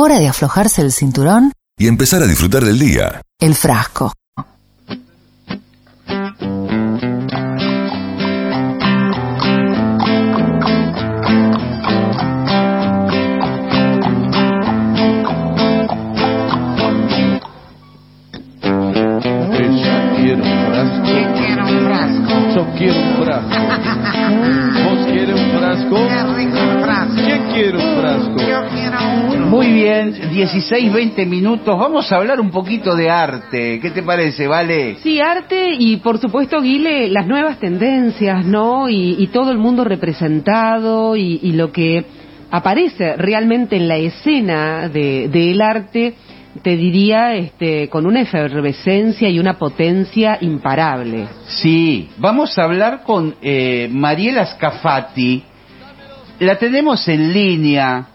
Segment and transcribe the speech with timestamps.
[0.00, 1.50] Hora de aflojarse el cinturón.
[1.76, 3.20] y empezar a disfrutar del día.
[3.40, 4.12] El frasco.
[18.70, 21.02] Ella quiere un frasco.
[21.04, 22.34] ¿Quién quiere un frasco?
[22.54, 23.48] Yo quiero un frasco.
[24.84, 25.96] ¿Vos quieres un frasco?
[26.08, 27.14] Qué rico el frasco.
[27.16, 28.47] ¿Quién quiere un frasco?
[29.48, 31.78] Muy bien, 16, 20 minutos.
[31.78, 33.80] Vamos a hablar un poquito de arte.
[33.80, 34.96] ¿Qué te parece, Vale?
[35.02, 38.88] Sí, arte y por supuesto, Guile, las nuevas tendencias, ¿no?
[38.90, 42.04] Y, y todo el mundo representado y, y lo que
[42.50, 46.14] aparece realmente en la escena de- del arte,
[46.62, 51.26] te diría, este, con una efervescencia y una potencia imparable.
[51.46, 55.42] Sí, vamos a hablar con eh, Mariela Scafati.
[56.40, 58.06] La tenemos en línea.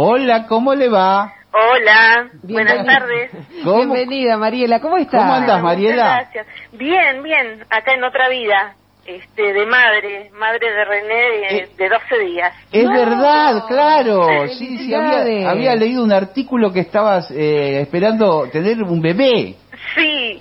[0.00, 1.32] Hola, ¿cómo le va?
[1.52, 3.32] Hola, buenas tardes.
[3.64, 3.94] ¿Cómo?
[3.94, 5.22] Bienvenida, Mariela, ¿cómo estás?
[5.22, 6.04] ¿Cómo andas, Muchas Mariela?
[6.22, 6.46] gracias.
[6.70, 11.68] Bien, bien, acá en otra vida, este, de madre, madre de René de, Eh.
[11.76, 12.52] de 12 días.
[12.70, 12.92] Es No.
[12.92, 14.28] verdad, claro.
[14.56, 19.56] Sí, sí, había, había leído un artículo que estabas eh, esperando tener un bebé.
[19.96, 20.40] Sí,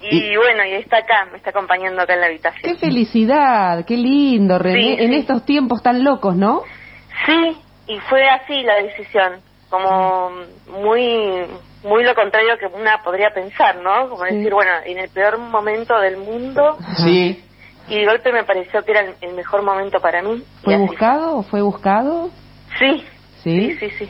[0.00, 2.76] y, Y- bueno, y está acá, me está acompañando acá en la Qué habitación.
[2.76, 5.16] felicidad, qué lindo, René, Sí, en sí.
[5.16, 6.62] estos tiempos tan locos, ¿no?
[7.26, 10.30] Sí, y fue así la decisión, como
[10.68, 11.46] muy
[11.84, 14.08] muy lo contrario que una podría pensar, ¿no?
[14.08, 14.36] Como Sí.
[14.36, 17.42] decir, bueno, en el peor momento del mundo, Sí.
[17.88, 20.44] y de golpe me pareció que era el, el mejor momento para mí.
[20.62, 22.30] ¿Fue buscado o fue buscado?
[22.78, 23.04] Sí.
[23.42, 24.08] sí, sí, sí.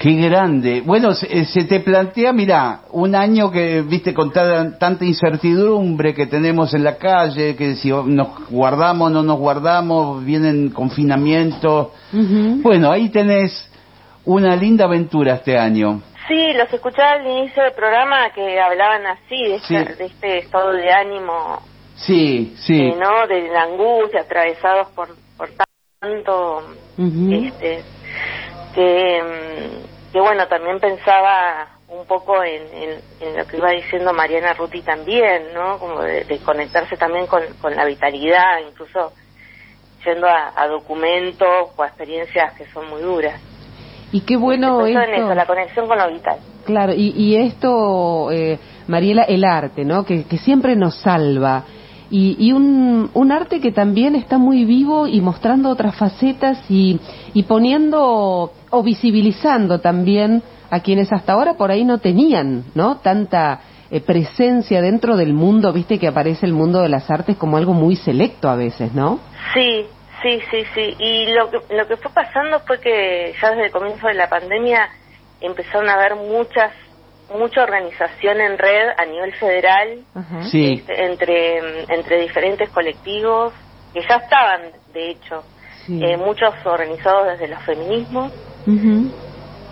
[0.00, 0.80] Qué grande.
[0.80, 6.14] Bueno, se, eh, se te plantea, mira, un año que, viste, con ta- tanta incertidumbre
[6.14, 11.88] que tenemos en la calle, que si nos guardamos, no nos guardamos, vienen confinamientos.
[12.62, 13.70] Bueno, ahí tenés
[14.24, 16.00] una linda aventura este año.
[16.28, 20.72] Sí, los escuchaba al inicio del programa que hablaban así, de, esta- de este estado
[20.72, 21.60] de ánimo,
[21.96, 22.80] Sí, sí.
[22.80, 23.26] eh, ¿no?
[23.26, 25.50] De la angustia, atravesados por, por
[26.00, 26.62] tanto,
[26.96, 27.82] este,
[28.74, 34.12] que, mm, que bueno, también pensaba un poco en, en- en lo que iba diciendo
[34.12, 35.78] Mariana Ruti también, ¿no?
[35.78, 39.12] Como de, de conectarse también con, con la vitalidad, incluso
[40.04, 43.40] yendo a, a documentos o a experiencias que son muy duras.
[44.12, 45.24] Y qué bueno Pensó en esto.
[45.26, 46.38] eso, la conexión con lo vital.
[46.64, 50.04] Claro, y, y esto, eh, Mariela, el arte, ¿no?
[50.04, 51.64] Que, que siempre nos salva.
[52.10, 56.98] Y, y un, arte que también está muy vivo y mostrando otras facetas y,
[57.32, 62.96] y poniendo o visibilizando también a quienes hasta ahora por ahí no tenían, ¿no?
[62.98, 63.60] Tanta
[63.90, 67.72] eh, presencia dentro del mundo, viste que aparece el mundo de las artes como algo
[67.72, 69.18] muy selecto a veces, ¿no?
[69.52, 69.84] Sí,
[70.22, 70.94] sí, sí, sí.
[70.98, 74.28] Y lo que, lo que fue pasando fue que ya desde el comienzo de la
[74.28, 74.88] pandemia
[75.40, 76.72] empezaron a haber muchas,
[77.30, 80.04] mucha organización en red a nivel federal.
[80.50, 80.74] Sí.
[80.80, 81.58] este, entre,
[81.92, 83.52] entre diferentes colectivos
[83.94, 85.42] que ya estaban, de hecho,
[85.86, 86.00] Sí.
[86.04, 88.32] eh, muchos organizados desde los feminismos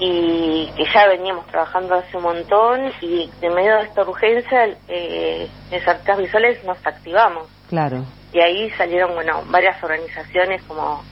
[0.01, 5.49] y que ya veníamos trabajando hace un montón y en medio de esta urgencia, eh,
[5.71, 8.05] en artistas visuales nos activamos Claro.
[8.33, 11.03] y ahí salieron bueno varias organizaciones como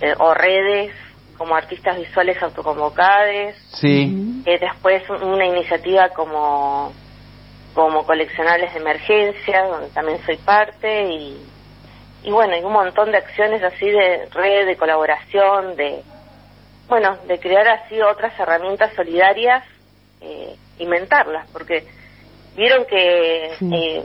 [0.00, 0.92] eh, o redes
[1.36, 4.42] como artistas visuales autoconvocadas Sí.
[4.46, 6.92] eh, después una iniciativa como
[7.74, 11.36] como coleccionables de emergencia donde también soy parte y
[12.22, 16.02] y bueno y un montón de acciones así de red de colaboración de
[16.88, 19.64] bueno de crear así otras herramientas solidarias
[20.20, 21.86] eh, inventarlas porque
[22.56, 23.70] vieron que Sí.
[23.74, 24.02] eh,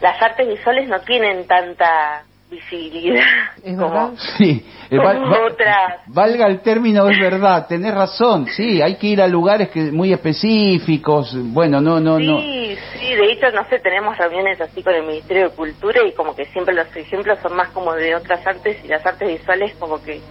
[0.00, 3.24] las artes visuales no tienen tanta visibilidad
[3.62, 4.10] ¿Es como verdad?
[4.38, 6.00] Sí, eh, val- Como val- otras.
[6.06, 10.12] valga el término, es verdad, tenés razón, sí, hay que ir a lugares que muy
[10.12, 12.40] específicos, bueno, no, no, no.
[12.40, 16.12] Sí, sí, de hecho, no sé, tenemos reuniones así con el Ministerio de Cultura y
[16.14, 19.74] como que siempre los ejemplos son más como de otras artes y las artes visuales
[19.78, 20.22] como que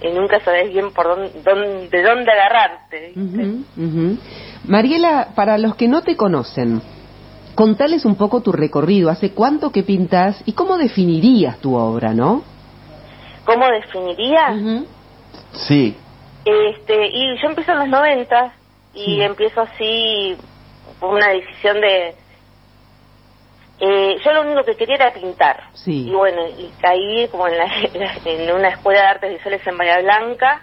[0.00, 3.12] eh, nunca sabes bien por dónde, dónde- de dónde agarrarte.
[3.16, 4.18] Ujú, ujú.
[4.64, 6.80] Mariela, para los que no te conocen,
[7.58, 12.44] contales un poco tu recorrido, hace cuánto que pintas y cómo definirías tu obra, ¿no?
[13.44, 14.56] ¿Cómo definiría?
[15.50, 15.96] Sí,
[16.44, 18.52] Este, y yo empiezo en los 90
[18.94, 19.20] y Sí.
[19.22, 20.36] empiezo así
[21.00, 22.14] por una decisión de...
[23.80, 25.64] Eh, yo lo único que quería era pintar.
[25.74, 26.06] Sí.
[26.08, 27.66] Y bueno, y caí como en, la,
[28.24, 30.62] en una escuela de artes visuales en Bahía Blanca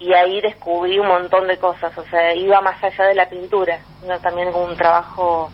[0.00, 1.96] y ahí descubrí un montón de cosas.
[1.96, 3.78] O sea, iba más allá de la pintura.
[4.00, 5.50] Sino también como un trabajo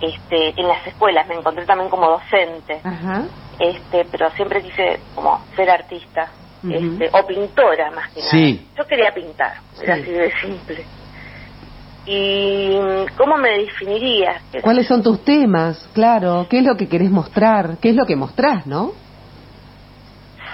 [0.00, 1.26] este, en las escuelas.
[1.28, 2.80] Me encontré también como docente.
[2.84, 3.24] Ajá.
[3.58, 6.28] Este, pero siempre quise como ser artista.
[6.68, 8.52] Este, o pintora más que Sí.
[8.54, 8.74] nada.
[8.78, 9.52] Yo quería pintar,
[9.82, 10.00] era Sí.
[10.00, 10.86] así de simple.
[12.06, 12.76] ¿Y
[13.16, 14.40] cómo me definiría?
[14.62, 15.88] ¿Cuáles son tus temas?
[15.94, 17.76] Claro, ¿qué es lo que querés mostrar?
[17.82, 18.92] ¿Qué es lo que mostrás, no?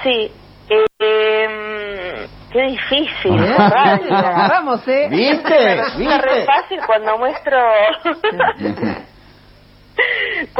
[0.02, 0.32] Sí,
[0.68, 3.56] eh, qué difícil, ¿eh?
[3.58, 5.08] Agarramos, ¿eh?
[5.10, 5.80] ¿Viste?
[5.96, 6.44] ¿Viste?
[6.44, 7.56] fácil cuando muestro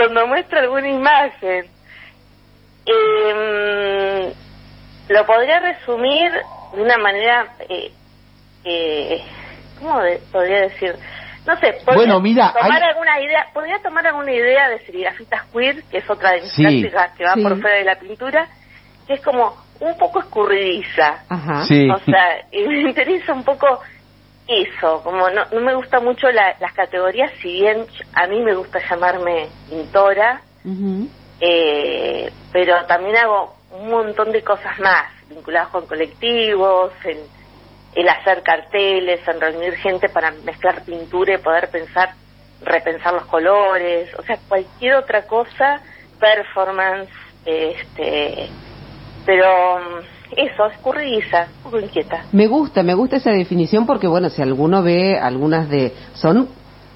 [0.00, 1.67] cuando muestro alguna imagen.
[2.87, 4.32] Eh,
[5.08, 6.32] lo podría resumir
[6.73, 7.93] de una manera, eh,
[8.64, 9.23] eh,
[9.79, 10.94] ¿cómo de- podría decir?
[11.47, 15.43] No sé, podría Bueno, mira, tomar hay- alguna idea, podría tomar alguna idea de serigrafistas
[15.52, 16.62] queer, que es otra de mis Sí.
[16.62, 17.43] prácticas que va Sí.
[17.43, 18.49] por fuera de la pintura,
[19.06, 21.23] que es como un poco escurridiza.
[21.29, 21.64] Ajá.
[21.64, 21.88] Sí.
[21.91, 23.81] O sea, me interesa un poco
[24.50, 28.55] eso, como no, no me gusta mucho la- las categorías, si bien a mí me
[28.55, 30.43] gusta llamarme pintora,
[31.41, 37.29] eh, pero también hago un montón de cosas más, vinculadas con colectivos, el,
[37.94, 42.12] el hacer carteles, en reunir gente para mezclar pintura y poder pensar,
[42.61, 45.81] repensar los colores, o sea, cualquier otra cosa,
[46.19, 47.11] performance,
[47.44, 48.50] este,
[49.25, 52.25] pero mm, eso, escurridiza, un poco inquieta.
[52.32, 55.93] Me gusta, me gusta esa definición porque, bueno, si alguno ve algunas de...
[56.15, 56.49] Son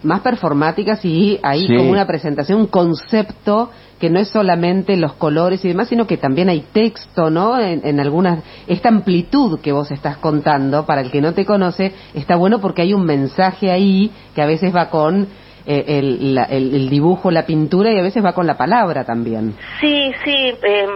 [0.02, 1.76] más performáticas y hay Sí.
[1.76, 6.18] como una presentación, un concepto que no es solamente los colores y demás, sino que
[6.18, 7.58] también hay texto, ¿no?
[7.58, 8.40] En, en algunas...
[8.66, 12.82] Esta amplitud que vos estás contando, para el que no te conoce, está bueno porque
[12.82, 15.26] hay un mensaje ahí que a veces va con
[15.66, 19.04] eh, el, la- el- el dibujo, la pintura y a veces va con la palabra
[19.04, 19.54] también.
[19.80, 20.34] Sí, sí.
[20.62, 20.90] em,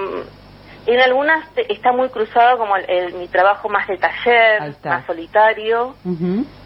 [0.94, 5.94] en algunas está muy cruzado como el, el- mi trabajo más de taller, más solitario,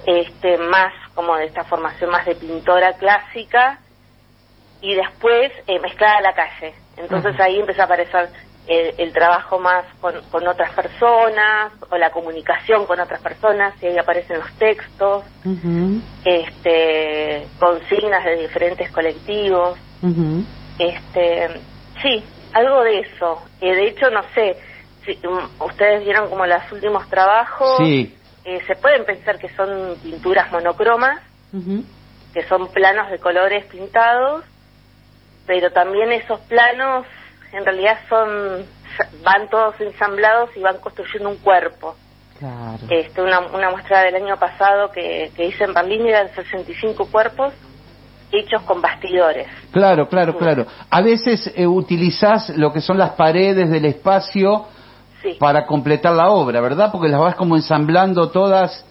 [0.06, 3.78] este, más como de esta formación más de pintora clásica
[4.80, 6.74] y después eh, mezclada a la calle.
[6.96, 8.28] Entonces ahí empieza a aparecer
[8.68, 13.86] el, el trabajo más con, con otras personas o la comunicación con otras personas y
[13.86, 15.24] ahí aparecen los textos,
[16.24, 19.78] este, consignas de diferentes colectivos.
[20.78, 21.60] Este,
[22.02, 23.42] sí, algo de eso.
[23.60, 24.56] Eh, de hecho, no sé,
[25.04, 28.14] si um, ustedes vieron como los últimos trabajos, Sí.
[28.44, 31.20] eh, se pueden pensar que son pinturas monocromas,
[32.32, 34.44] que son planos de colores pintados,
[35.46, 37.06] pero también esos planos
[37.52, 38.64] en realidad son
[39.22, 41.96] van todos ensamblados y van construyendo un cuerpo.
[42.38, 42.78] Claro.
[42.90, 47.52] Este, una, una muestra del año pasado que, que hice en Berlín eran 65 cuerpos
[48.32, 49.46] hechos con bastidores.
[49.70, 50.66] Claro, claro, claro.
[50.90, 54.66] A veces eh, utilizás lo que son las paredes del espacio
[55.22, 55.36] Sí.
[55.38, 56.90] para completar la obra, ¿verdad?
[56.90, 58.84] Porque las vas como ensamblando todas,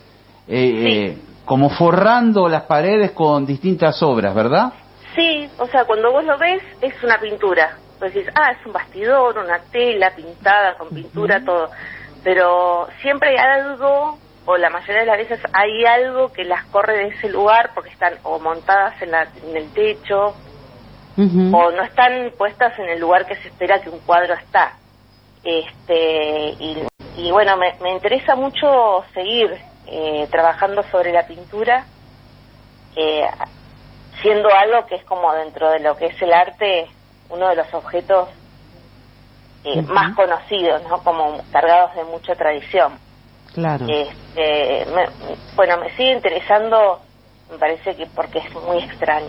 [0.48, 4.72] eh, eh, como forrando las paredes con distintas obras, ¿verdad?
[5.14, 7.78] Sí, o sea, cuando vos lo ves es una pintura.
[8.00, 11.70] Decís, ah, es un bastidor, una tela pintada con pintura, todo.
[12.24, 16.98] Pero siempre hay algo, o la mayoría de las veces hay algo que las corre
[16.98, 20.36] de ese lugar porque están o montadas en, la, en el techo
[21.18, 24.74] o no están puestas en el lugar que se espera que un cuadro está.
[25.44, 26.84] Este, y,
[27.18, 29.56] y bueno, me, me interesa mucho seguir
[29.88, 31.86] eh, trabajando sobre la pintura,
[32.96, 33.28] eh,
[34.22, 36.88] siendo algo que es como dentro de lo que es el arte,
[37.30, 38.30] uno de los objetos
[39.64, 41.04] eh, más conocidos, ¿no?
[41.04, 42.94] Como cargados de mucha tradición.
[43.54, 43.86] Claro.
[43.88, 47.00] Este, me- bueno, me sigue interesando,
[47.52, 49.28] me parece que porque es muy extraño.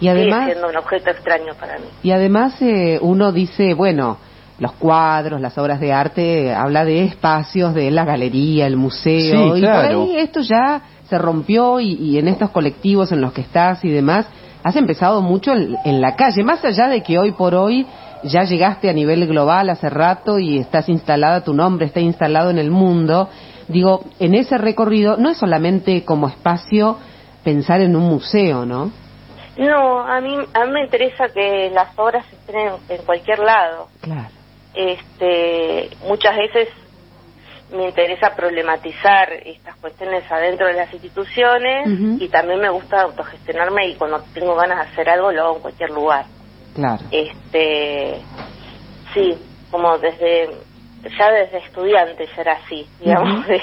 [0.00, 1.84] Y además, Sigue siendo un objeto extraño para mí.
[2.02, 4.18] y además eh, uno dice, bueno,
[4.58, 9.58] los cuadros, las obras de arte, habla de espacios de la galería, el museo, Sí,
[9.58, 10.00] y claro.
[10.04, 13.84] por ahí esto ya se rompió y, y en estos colectivos en los que estás
[13.84, 14.26] y demás,
[14.64, 17.86] has empezado mucho en, en la calle, más allá de que hoy por hoy
[18.24, 22.58] ya llegaste a nivel global hace rato y estás instalada, tu nombre está instalado en
[22.58, 23.28] el mundo,
[23.68, 26.98] digo, en ese recorrido no es solamente como espacio
[27.44, 28.92] pensar en un museo, ¿no?
[29.56, 33.88] No, a mí, a mí me interesa que las obras estén en, en cualquier lado.
[34.00, 34.28] Claro.
[34.74, 36.68] Este, muchas veces
[37.72, 41.88] me interesa problematizar estas cuestiones adentro de las instituciones
[42.20, 45.62] y también me gusta autogestionarme y cuando tengo ganas de hacer algo lo hago en
[45.62, 46.26] cualquier lugar.
[46.74, 47.02] Claro.
[47.10, 48.20] Este,
[49.14, 49.38] sí,
[49.70, 50.50] como desde,
[51.18, 53.60] ya desde estudiante ya era así, digamos, de,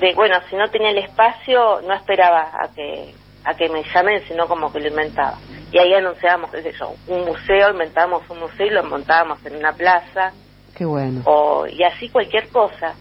[0.00, 3.14] de, bueno, si no tenía el espacio no esperaba a que
[3.44, 5.38] a que me llamen, sino como que lo inventaba.
[5.72, 9.56] Y ahí anunciábamos, qué sé yo, un museo, inventábamos un museo y lo montábamos en
[9.56, 10.32] una plaza,
[10.74, 11.22] Qué bueno.
[11.24, 12.94] o y así cualquier cosa.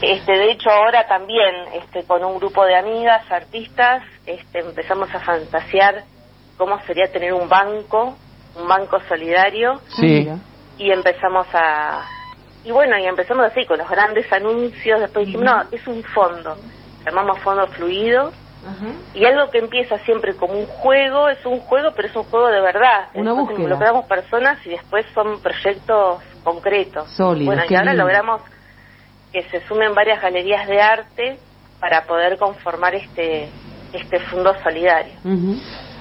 [0.00, 5.20] Este, de hecho ahora también, este, con un grupo de amigas, artistas, este, empezamos a
[5.20, 6.04] fantasear
[6.56, 8.16] cómo sería tener un banco,
[8.58, 10.28] un banco solidario, Sí.
[10.78, 12.02] Y empezamos a
[12.66, 16.56] y bueno, y empezamos así con los grandes anuncios, después dijimos, no, es un fondo,
[17.04, 18.32] llamamos fondo fluido,
[19.14, 22.48] y algo que empieza siempre como un juego, es un juego, pero es un juego
[22.48, 23.06] de verdad.
[23.14, 23.60] Una búsqueda.
[23.60, 27.08] Involucramos personas y después son proyectos concretos.
[27.12, 28.02] Sólidos, Bueno, y ahora lindo.
[28.04, 28.42] logramos
[29.32, 31.38] que se sumen varias galerías de arte
[31.78, 33.48] para poder conformar este
[33.92, 35.14] este fondo solidario.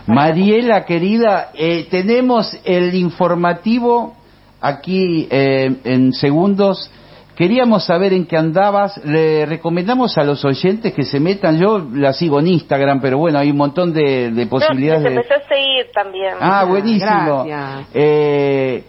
[0.07, 4.15] Mariela, querida, eh, tenemos el informativo
[4.61, 6.89] aquí eh, en segundos.
[7.35, 8.97] Queríamos saber en qué andabas.
[9.03, 11.59] Le recomendamos a los oyentes que se metan.
[11.59, 15.09] Yo la sigo en Instagram, pero bueno, hay un montón de, de No, posibilidades se
[15.09, 15.15] de...
[15.15, 16.33] empezó a seguir también.
[16.39, 17.43] Ah, buenísimo.
[17.45, 17.87] Gracias.
[17.93, 18.83] Eh,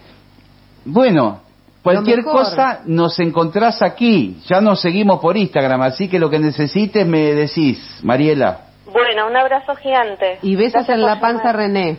[0.85, 1.41] bueno,
[1.83, 4.39] cualquier cosa nos encontrás aquí.
[4.47, 8.66] Ya nos seguimos por Instagram, así que lo que necesites me decís, Mariela.
[8.93, 10.39] Bueno, un abrazo gigante.
[10.43, 11.57] Y besos Gracias en la panza, llamar.
[11.57, 11.97] René.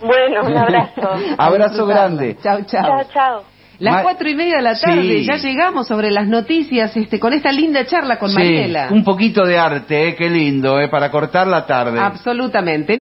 [0.00, 1.10] Bueno, un abrazo.
[1.38, 2.36] Abrazo grande.
[2.42, 2.82] Chao, chao.
[2.84, 3.42] chao, chao.
[3.78, 5.24] Las Ma- cuatro y media de la tarde, Sí.
[5.24, 8.88] ya llegamos sobre las noticias este, con esta linda charla con Sí, Mariela.
[8.90, 11.98] un poquito de arte, eh, qué lindo, eh, para cortar la tarde.
[11.98, 12.98] Absolutamente.